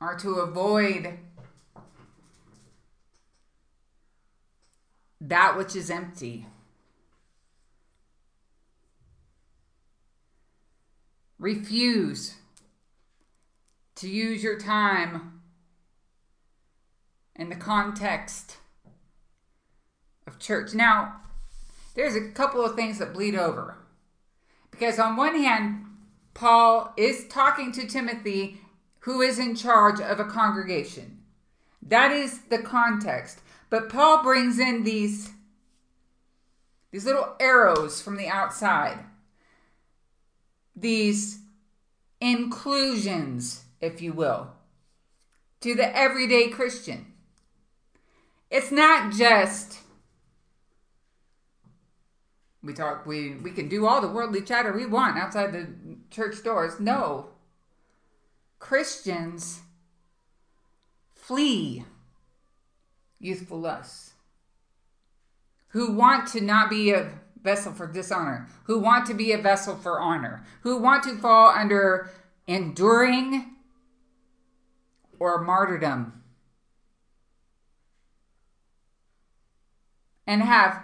are 0.00 0.16
to 0.16 0.36
avoid 0.36 1.18
that 5.28 5.56
which 5.56 5.76
is 5.76 5.88
empty. 5.88 6.46
Refuse 11.38 12.34
to 13.94 14.08
use 14.08 14.42
your 14.42 14.58
time 14.58 15.40
in 17.36 17.48
the 17.48 17.56
context 17.56 18.56
of 20.26 20.40
church. 20.40 20.74
Now, 20.74 21.20
there's 21.94 22.16
a 22.16 22.30
couple 22.30 22.64
of 22.64 22.74
things 22.74 22.98
that 22.98 23.14
bleed 23.14 23.36
over. 23.36 23.76
Because 24.72 24.98
on 24.98 25.16
one 25.16 25.36
hand, 25.36 25.84
Paul 26.34 26.92
is 26.96 27.28
talking 27.28 27.70
to 27.72 27.86
Timothy, 27.86 28.60
who 29.00 29.20
is 29.20 29.38
in 29.38 29.54
charge 29.54 30.00
of 30.00 30.18
a 30.18 30.24
congregation. 30.24 31.20
That 31.80 32.10
is 32.10 32.40
the 32.48 32.58
context. 32.58 33.40
But 33.72 33.88
Paul 33.88 34.22
brings 34.22 34.58
in 34.58 34.84
these, 34.84 35.30
these 36.90 37.06
little 37.06 37.34
arrows 37.40 38.02
from 38.02 38.18
the 38.18 38.28
outside, 38.28 38.98
these 40.76 41.38
inclusions, 42.20 43.64
if 43.80 44.02
you 44.02 44.12
will, 44.12 44.52
to 45.62 45.74
the 45.74 45.96
everyday 45.96 46.48
Christian. 46.48 47.14
It's 48.50 48.70
not 48.70 49.10
just 49.10 49.78
we 52.62 52.74
talk 52.74 53.06
we 53.06 53.36
we 53.36 53.52
can 53.52 53.70
do 53.70 53.86
all 53.86 54.02
the 54.02 54.08
worldly 54.08 54.42
chatter 54.42 54.74
we 54.74 54.84
want 54.84 55.16
outside 55.16 55.54
the 55.54 55.68
church 56.10 56.44
doors. 56.44 56.78
No. 56.78 57.30
Christians 58.58 59.60
flee 61.14 61.86
youthful 63.22 63.58
lusts 63.58 64.12
who 65.68 65.92
want 65.92 66.28
to 66.28 66.40
not 66.40 66.68
be 66.68 66.90
a 66.90 67.10
vessel 67.42 67.72
for 67.72 67.86
dishonor 67.86 68.46
who 68.64 68.78
want 68.78 69.06
to 69.06 69.14
be 69.14 69.32
a 69.32 69.38
vessel 69.38 69.74
for 69.76 69.98
honor 69.98 70.44
who 70.60 70.76
want 70.76 71.02
to 71.02 71.16
fall 71.16 71.48
under 71.48 72.10
enduring 72.46 73.54
or 75.18 75.40
martyrdom 75.40 76.22
and 80.26 80.42
have 80.42 80.82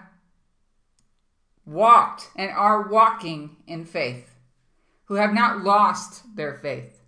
walked 1.64 2.30
and 2.36 2.50
are 2.50 2.88
walking 2.88 3.56
in 3.66 3.84
faith, 3.84 4.34
who 5.06 5.14
have 5.14 5.32
not 5.32 5.62
lost 5.62 6.36
their 6.36 6.54
faith, 6.54 7.02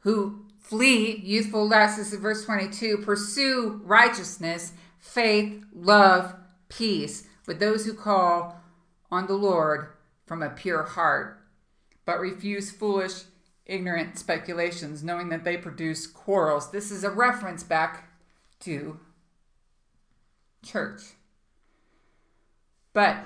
who 0.00 0.46
flee 0.62 1.16
youthful 1.16 1.68
lusts, 1.68 1.98
this 1.98 2.12
is 2.12 2.20
verse 2.20 2.44
22, 2.44 2.98
pursue 2.98 3.80
righteousness, 3.84 4.72
faith, 4.98 5.64
love, 5.74 6.34
peace 6.68 7.26
with 7.46 7.60
those 7.60 7.84
who 7.84 7.92
call 7.92 8.60
on 9.10 9.26
the 9.26 9.34
Lord 9.34 9.88
from 10.26 10.42
a 10.42 10.50
pure 10.50 10.84
heart. 10.84 11.38
but 12.04 12.18
refuse 12.18 12.70
foolish, 12.70 13.24
ignorant 13.66 14.18
speculations, 14.18 15.04
knowing 15.04 15.28
that 15.28 15.44
they 15.44 15.56
produce 15.56 16.06
quarrels. 16.06 16.72
This 16.72 16.90
is 16.90 17.04
a 17.04 17.10
reference 17.10 17.62
back 17.62 18.10
to 18.60 18.98
church. 20.64 21.02
But 22.92 23.18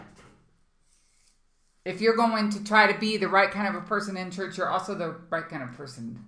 if 1.87 2.01
you're 2.01 2.17
going 2.17 2.51
to 2.51 2.65
try 2.65 2.91
to 2.91 2.99
be 2.99 3.17
the 3.17 3.29
right 3.29 3.51
kind 3.51 3.69
of 3.69 3.83
a 3.83 3.87
person 3.87 4.17
in 4.17 4.31
church, 4.31 4.59
you're 4.59 4.69
also 4.69 4.95
the 4.95 5.17
right 5.31 5.49
kind 5.49 5.63
of 5.63 5.73
person. 5.73 6.25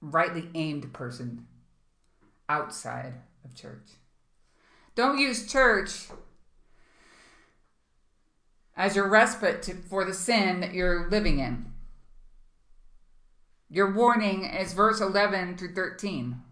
Rightly 0.00 0.50
aimed 0.54 0.92
person 0.92 1.46
outside 2.48 3.14
of 3.44 3.54
church. 3.54 3.88
Don't 4.94 5.18
use 5.18 5.50
church 5.50 6.08
as 8.76 8.94
your 8.94 9.08
respite 9.08 9.62
to, 9.62 9.74
for 9.74 10.04
the 10.04 10.14
sin 10.14 10.60
that 10.60 10.74
you're 10.74 11.08
living 11.08 11.38
in. 11.38 11.72
Your 13.68 13.92
warning 13.92 14.44
is 14.44 14.74
verse 14.74 15.00
11 15.00 15.56
through 15.56 15.74
13. 15.74 16.42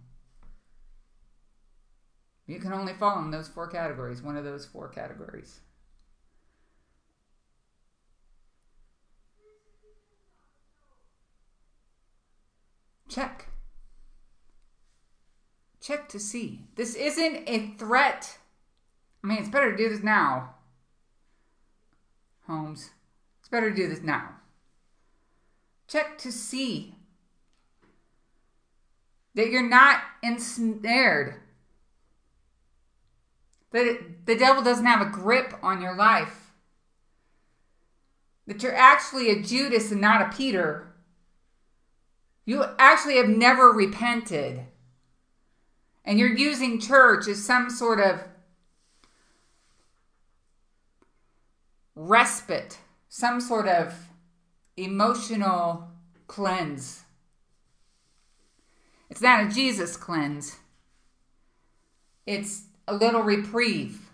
You 2.47 2.59
can 2.59 2.73
only 2.73 2.93
fall 2.93 3.19
in 3.21 3.31
those 3.31 3.49
four 3.49 3.69
categories, 3.69 4.21
one 4.21 4.37
of 4.37 4.45
those 4.45 4.67
four 4.67 4.89
categories. 4.89 5.61
Check. 13.09 13.49
Check 15.81 16.09
to 16.09 16.19
see. 16.19 16.67
This 16.77 16.95
isn't 16.95 17.49
a 17.49 17.75
threat. 17.77 18.39
I 19.23 19.27
mean, 19.27 19.39
it's 19.39 19.49
better 19.49 19.71
to 19.71 19.77
do 19.77 19.89
this 19.89 20.03
now. 20.03 20.55
Homes, 22.47 22.91
it's 23.41 23.49
better 23.49 23.71
to 23.71 23.77
do 23.77 23.89
this 23.89 24.03
now. 24.03 24.37
Check 25.87 26.19
to 26.19 26.33
see 26.33 26.95
that 29.35 29.51
you're 29.51 29.69
not 29.69 30.01
ensnared 30.23 31.41
that 33.75 34.27
the 34.27 34.37
devil 34.37 34.63
doesn't 34.63 34.87
have 34.87 35.05
a 35.05 35.11
grip 35.11 35.53
on 35.63 35.83
your 35.83 35.97
life. 35.97 36.53
That 38.47 38.63
you're 38.63 38.75
actually 38.75 39.31
a 39.31 39.43
Judas 39.43 39.91
and 39.91 40.01
not 40.01 40.23
a 40.23 40.37
Peter. 40.37 40.94
You 42.45 42.65
actually 42.79 43.17
have 43.17 43.29
never 43.29 43.69
repented. 43.69 44.67
And 46.05 46.19
you're 46.19 46.37
using 46.37 46.79
church 46.79 47.27
as 47.29 47.43
some 47.45 47.71
sort 47.71 47.99
of 48.01 48.25
respite, 51.95 52.79
some 53.09 53.41
sort 53.41 53.67
of 53.67 53.95
emotional 54.77 55.89
cleanse. 56.27 57.05
It's 59.09 59.23
not 59.23 59.47
a 59.47 59.49
Jesus 59.49 59.97
cleanse. 59.97 60.57
It's 62.27 62.65
a 62.89 62.95
little 62.95 63.23
reprieve 63.23 64.11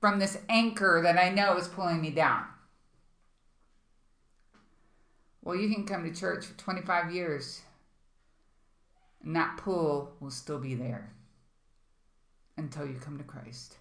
from 0.00 0.18
this 0.18 0.38
anchor 0.48 1.00
that 1.02 1.18
I 1.18 1.30
know 1.30 1.56
is 1.56 1.68
pulling 1.68 2.00
me 2.00 2.10
down. 2.10 2.44
Well, 5.46 5.54
you 5.54 5.72
can 5.72 5.86
come 5.86 6.02
to 6.02 6.10
church 6.10 6.44
for 6.44 6.58
25 6.58 7.14
years 7.14 7.62
and 9.22 9.36
that 9.36 9.56
pull 9.58 10.10
will 10.18 10.32
still 10.32 10.58
be 10.58 10.74
there 10.74 11.12
until 12.56 12.84
you 12.84 12.94
come 12.94 13.16
to 13.16 13.22
Christ. 13.22 13.76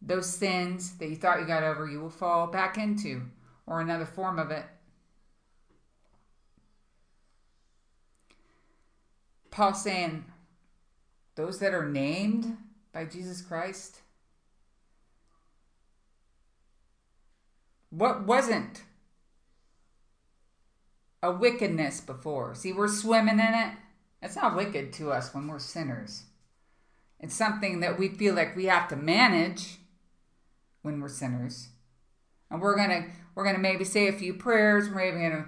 Those 0.00 0.32
sins 0.32 0.96
that 0.96 1.10
you 1.10 1.16
thought 1.16 1.40
you 1.40 1.46
got 1.46 1.62
over, 1.62 1.86
you 1.86 2.00
will 2.00 2.08
fall 2.08 2.46
back 2.46 2.78
into, 2.78 3.24
or 3.66 3.82
another 3.82 4.06
form 4.06 4.38
of 4.38 4.50
it. 4.50 4.64
Paul 9.50 9.74
saying, 9.74 10.24
those 11.34 11.58
that 11.58 11.74
are 11.74 11.86
named 11.86 12.56
by 12.94 13.04
Jesus 13.04 13.42
Christ? 13.42 14.00
What 17.90 18.24
wasn't 18.24 18.80
a 21.26 21.32
wickedness 21.32 22.00
before? 22.00 22.54
See, 22.54 22.72
we're 22.72 22.88
swimming 22.88 23.38
in 23.38 23.54
it. 23.54 23.72
It's 24.22 24.36
not 24.36 24.56
wicked 24.56 24.92
to 24.94 25.12
us 25.12 25.34
when 25.34 25.48
we're 25.48 25.58
sinners. 25.58 26.24
It's 27.20 27.34
something 27.34 27.80
that 27.80 27.98
we 27.98 28.08
feel 28.08 28.34
like 28.34 28.56
we 28.56 28.66
have 28.66 28.88
to 28.88 28.96
manage 28.96 29.78
when 30.82 31.00
we're 31.00 31.08
sinners. 31.08 31.68
And 32.50 32.60
we're 32.60 32.76
to 32.76 33.06
we're 33.34 33.52
to 33.52 33.58
maybe 33.58 33.84
say 33.84 34.08
a 34.08 34.12
few 34.12 34.32
prayers, 34.32 34.88
we're 34.88 35.12
maybe 35.12 35.34
to 35.34 35.44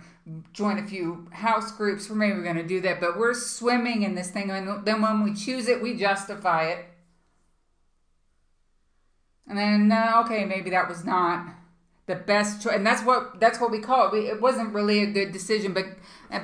join 0.53 0.79
a 0.79 0.87
few 0.87 1.27
house 1.33 1.73
groups. 1.73 2.11
We're 2.11 2.17
maybe 2.17 2.43
to 2.43 2.67
do 2.67 2.83
that, 2.83 3.01
but 3.01 3.17
we're 3.17 3.33
swimming 3.33 4.03
in 4.03 4.14
this 4.14 4.31
thing. 4.31 4.51
And 4.51 4.85
then 4.85 5.01
when 5.01 5.23
we 5.23 5.35
choose 5.35 5.69
it, 5.69 5.81
we 5.81 5.97
justify 5.97 6.64
it. 6.64 6.85
And 9.47 9.57
then, 9.57 9.91
uh, 9.91 10.23
okay, 10.25 10.45
maybe 10.45 10.69
that 10.71 10.88
was 10.88 11.05
not 11.05 11.47
the 12.09 12.16
best 12.16 12.62
choice. 12.62 12.75
And 12.75 12.85
that's 12.85 13.05
what 13.05 13.38
that's 13.38 13.61
what 13.61 13.71
we 13.71 13.79
call 13.79 14.12
it. 14.12 14.25
It 14.25 14.40
wasn't 14.40 14.75
really 14.75 15.03
a 15.03 15.07
good 15.07 15.31
decision. 15.31 15.73
But 15.73 15.85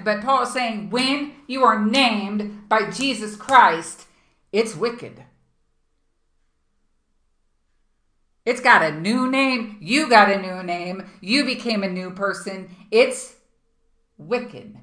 but 0.05 0.21
Paul 0.23 0.43
is 0.43 0.53
saying 0.53 0.91
when 0.91 1.33
you 1.49 1.65
are 1.65 1.85
named 1.85 2.69
by 2.69 2.91
Jesus 2.91 3.35
Christ, 3.35 4.07
it's 4.53 4.77
wicked. 4.77 5.25
It's 8.45 8.61
got 8.61 8.83
a 8.83 8.93
new 8.93 9.29
name. 9.29 9.79
You 9.81 10.09
got 10.09 10.31
a 10.31 10.41
new 10.41 10.63
name. 10.63 11.11
You 11.23 11.45
became 11.47 11.83
a 11.83 11.89
new 11.89 12.11
person. 12.11 12.69
It's 12.91 13.37
wicked. 14.19 14.77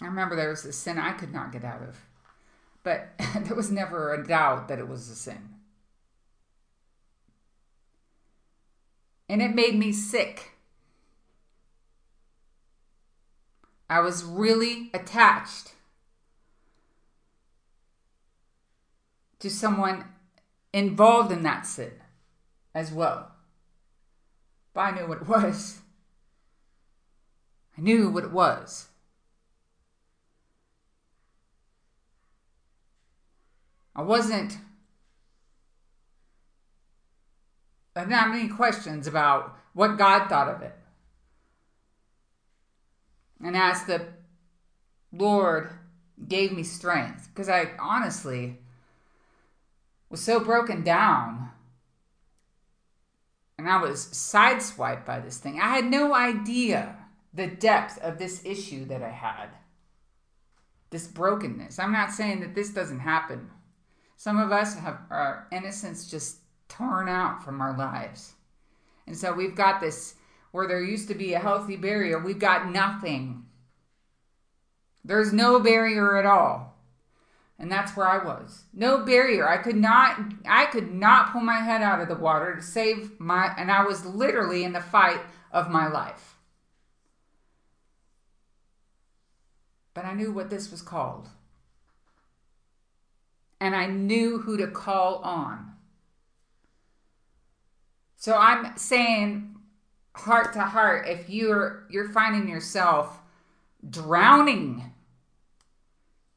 I 0.00 0.06
remember 0.06 0.36
there 0.36 0.50
was 0.50 0.64
a 0.64 0.72
sin 0.72 0.98
I 0.98 1.12
could 1.12 1.32
not 1.32 1.50
get 1.50 1.64
out 1.64 1.82
of, 1.82 1.96
but 2.84 3.08
there 3.42 3.56
was 3.56 3.72
never 3.72 4.14
a 4.14 4.24
doubt 4.24 4.68
that 4.68 4.78
it 4.78 4.86
was 4.86 5.08
a 5.08 5.16
sin. 5.16 5.55
And 9.28 9.42
it 9.42 9.54
made 9.54 9.76
me 9.76 9.92
sick. 9.92 10.52
I 13.88 14.00
was 14.00 14.24
really 14.24 14.90
attached 14.92 15.72
to 19.38 19.50
someone 19.50 20.04
involved 20.72 21.32
in 21.32 21.42
that 21.44 21.66
sin 21.66 21.92
as 22.74 22.92
well. 22.92 23.32
But 24.74 24.80
I 24.80 24.90
knew 24.92 25.06
what 25.06 25.22
it 25.22 25.28
was. 25.28 25.80
I 27.78 27.80
knew 27.80 28.10
what 28.10 28.24
it 28.24 28.32
was. 28.32 28.88
I 33.94 34.02
wasn't. 34.02 34.58
I 37.96 38.00
didn't 38.00 38.14
have 38.14 38.34
any 38.34 38.48
questions 38.48 39.06
about 39.06 39.56
what 39.72 39.96
God 39.96 40.28
thought 40.28 40.48
of 40.48 40.62
it. 40.62 40.74
And 43.42 43.56
as 43.56 43.84
the 43.84 44.06
Lord 45.12 45.70
gave 46.28 46.52
me 46.52 46.62
strength, 46.62 47.28
because 47.28 47.48
I 47.48 47.72
honestly 47.78 48.58
was 50.08 50.22
so 50.22 50.40
broken 50.40 50.82
down 50.82 51.50
and 53.58 53.68
I 53.68 53.80
was 53.80 54.06
sideswiped 54.06 55.04
by 55.06 55.20
this 55.20 55.38
thing. 55.38 55.58
I 55.60 55.68
had 55.68 55.86
no 55.86 56.14
idea 56.14 56.96
the 57.32 57.46
depth 57.46 57.98
of 57.98 58.18
this 58.18 58.44
issue 58.44 58.84
that 58.86 59.02
I 59.02 59.10
had, 59.10 59.48
this 60.90 61.06
brokenness. 61.06 61.78
I'm 61.78 61.92
not 61.92 62.12
saying 62.12 62.40
that 62.40 62.54
this 62.54 62.70
doesn't 62.70 63.00
happen. 63.00 63.50
Some 64.16 64.38
of 64.38 64.52
us 64.52 64.74
have 64.78 65.00
our 65.10 65.46
innocence 65.52 66.10
just 66.10 66.38
torn 66.68 67.08
out 67.08 67.44
from 67.44 67.60
our 67.60 67.76
lives. 67.76 68.34
And 69.06 69.16
so 69.16 69.32
we've 69.32 69.54
got 69.54 69.80
this 69.80 70.14
where 70.52 70.66
there 70.66 70.82
used 70.82 71.08
to 71.08 71.14
be 71.14 71.34
a 71.34 71.38
healthy 71.38 71.76
barrier, 71.76 72.18
we've 72.18 72.38
got 72.38 72.70
nothing. 72.70 73.44
There's 75.04 75.32
no 75.32 75.60
barrier 75.60 76.16
at 76.16 76.26
all. 76.26 76.74
And 77.58 77.70
that's 77.70 77.96
where 77.96 78.06
I 78.06 78.24
was. 78.24 78.64
No 78.72 79.04
barrier. 79.04 79.48
I 79.48 79.58
could 79.58 79.76
not 79.76 80.20
I 80.46 80.66
could 80.66 80.92
not 80.92 81.32
pull 81.32 81.40
my 81.40 81.60
head 81.60 81.82
out 81.82 82.00
of 82.00 82.08
the 82.08 82.14
water 82.14 82.54
to 82.54 82.62
save 82.62 83.18
my 83.18 83.54
and 83.56 83.70
I 83.70 83.84
was 83.84 84.04
literally 84.04 84.64
in 84.64 84.72
the 84.72 84.80
fight 84.80 85.20
of 85.52 85.70
my 85.70 85.88
life. 85.88 86.36
but 89.96 90.04
I 90.04 90.12
knew 90.12 90.30
what 90.30 90.50
this 90.50 90.70
was 90.70 90.82
called. 90.82 91.30
And 93.58 93.74
I 93.74 93.86
knew 93.86 94.36
who 94.36 94.58
to 94.58 94.66
call 94.66 95.16
on. 95.24 95.72
So 98.16 98.34
I'm 98.34 98.76
saying 98.76 99.54
heart 100.14 100.54
to 100.54 100.62
heart 100.62 101.06
if 101.06 101.28
you're 101.28 101.86
you're 101.90 102.08
finding 102.08 102.48
yourself 102.48 103.20
drowning 103.88 104.92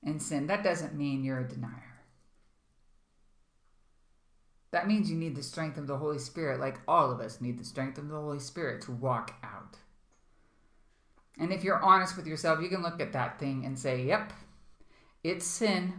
in 0.04 0.20
sin, 0.20 0.48
that 0.48 0.64
doesn't 0.64 0.96
mean 0.96 1.24
you're 1.24 1.40
a 1.40 1.48
denier. 1.48 1.90
That 4.72 4.88
means 4.88 5.10
you 5.10 5.18
need 5.18 5.36
the 5.36 5.44
strength 5.44 5.78
of 5.78 5.88
the 5.88 5.98
Holy 5.98 6.20
Spirit, 6.20 6.60
like 6.60 6.80
all 6.88 7.12
of 7.12 7.20
us 7.20 7.42
need 7.42 7.58
the 7.58 7.66
strength 7.66 7.98
of 7.98 8.08
the 8.08 8.16
Holy 8.16 8.40
Spirit 8.40 8.82
to 8.84 8.92
walk 8.92 9.34
out. 9.44 9.78
And 11.40 11.52
if 11.52 11.64
you're 11.64 11.82
honest 11.82 12.18
with 12.18 12.28
yourself, 12.28 12.62
you 12.62 12.70
can 12.70 12.84
look 12.84 13.02
at 13.02 13.14
that 13.14 13.40
thing 13.40 13.66
and 13.66 13.80
say, 13.80 14.04
yep, 14.04 14.34
it's 15.24 15.46
sin. 15.46 15.94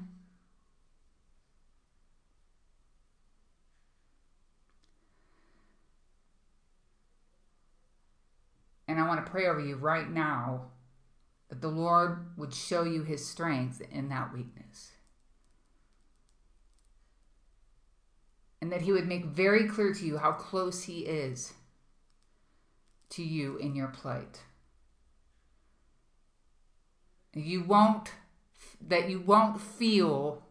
And 8.90 8.98
I 8.98 9.06
want 9.06 9.24
to 9.24 9.30
pray 9.30 9.46
over 9.46 9.60
you 9.60 9.76
right 9.76 10.10
now 10.10 10.62
that 11.48 11.60
the 11.60 11.68
Lord 11.68 12.26
would 12.36 12.52
show 12.52 12.82
you 12.82 13.04
his 13.04 13.24
strength 13.24 13.80
in 13.92 14.08
that 14.08 14.32
weakness. 14.32 14.90
And 18.60 18.72
that 18.72 18.82
he 18.82 18.90
would 18.90 19.06
make 19.06 19.26
very 19.26 19.68
clear 19.68 19.94
to 19.94 20.04
you 20.04 20.18
how 20.18 20.32
close 20.32 20.82
he 20.82 21.02
is 21.02 21.52
to 23.10 23.22
you 23.22 23.58
in 23.58 23.76
your 23.76 23.86
plight. 23.86 24.40
You 27.32 27.62
won't 27.62 28.10
that 28.88 29.08
you 29.08 29.20
won't 29.20 29.60
feel 29.60 30.42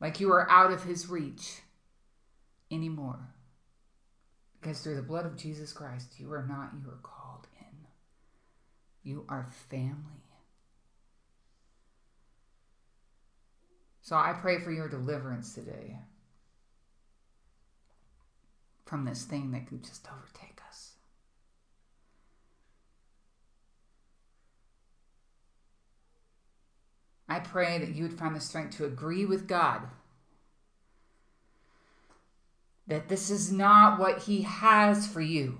like 0.00 0.20
you 0.20 0.30
are 0.30 0.50
out 0.50 0.70
of 0.70 0.84
his 0.84 1.08
reach 1.08 1.62
anymore. 2.70 3.30
Because 4.60 4.80
through 4.80 4.96
the 4.96 5.02
blood 5.02 5.24
of 5.24 5.36
Jesus 5.36 5.72
Christ, 5.72 6.20
you 6.20 6.30
are 6.32 6.46
not, 6.46 6.72
you 6.78 6.88
are 6.90 7.00
called. 7.02 7.21
You 9.02 9.24
are 9.28 9.48
family. 9.68 10.22
So 14.00 14.16
I 14.16 14.32
pray 14.32 14.58
for 14.58 14.72
your 14.72 14.88
deliverance 14.88 15.54
today 15.54 15.98
from 18.84 19.04
this 19.04 19.24
thing 19.24 19.52
that 19.52 19.66
can 19.66 19.80
just 19.80 20.06
overtake 20.06 20.60
us. 20.68 20.92
I 27.28 27.38
pray 27.38 27.78
that 27.78 27.94
you 27.94 28.02
would 28.02 28.18
find 28.18 28.36
the 28.36 28.40
strength 28.40 28.76
to 28.76 28.84
agree 28.84 29.24
with 29.24 29.46
God 29.46 29.82
that 32.86 33.08
this 33.08 33.30
is 33.30 33.50
not 33.50 33.98
what 33.98 34.24
He 34.24 34.42
has 34.42 35.06
for 35.06 35.20
you. 35.20 35.58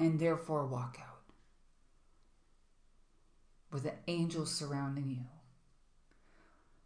And 0.00 0.18
therefore, 0.18 0.66
walk 0.66 0.96
out 0.98 1.20
with 3.70 3.82
the 3.82 3.92
angels 4.08 4.50
surrounding 4.50 5.10
you, 5.10 5.26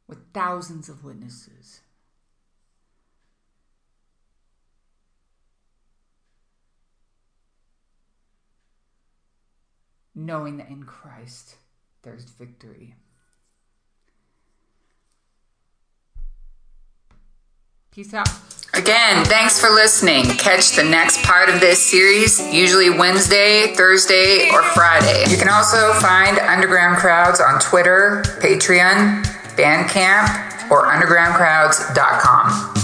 with 0.09 0.33
thousands 0.35 0.89
of 0.89 1.05
witnesses. 1.05 1.81
Knowing 10.13 10.57
that 10.57 10.69
in 10.69 10.83
Christ, 10.83 11.55
there's 12.03 12.25
victory. 12.25 12.97
Peace 17.95 18.13
out. 18.13 18.29
Again, 18.75 19.25
thanks 19.27 19.61
for 19.61 19.71
listening. 19.71 20.25
Catch 20.25 20.73
the 20.73 20.83
next 20.83 21.23
part 21.23 21.49
of 21.49 21.61
this 21.61 21.81
series, 21.81 22.41
usually 22.53 22.91
Wednesday, 22.91 23.73
Thursday, 23.77 24.51
or 24.51 24.65
Friday. 24.65 25.31
You 25.31 25.37
can 25.37 25.49
also 25.49 25.93
find 26.01 26.37
Underground 26.41 26.97
Crowds 26.97 27.41
on 27.41 27.61
Twitter, 27.61 28.25
Patreon, 28.41 29.23
Bandcamp, 29.55 30.73
or 30.73 30.87
undergroundcrowds.com. 30.87 32.84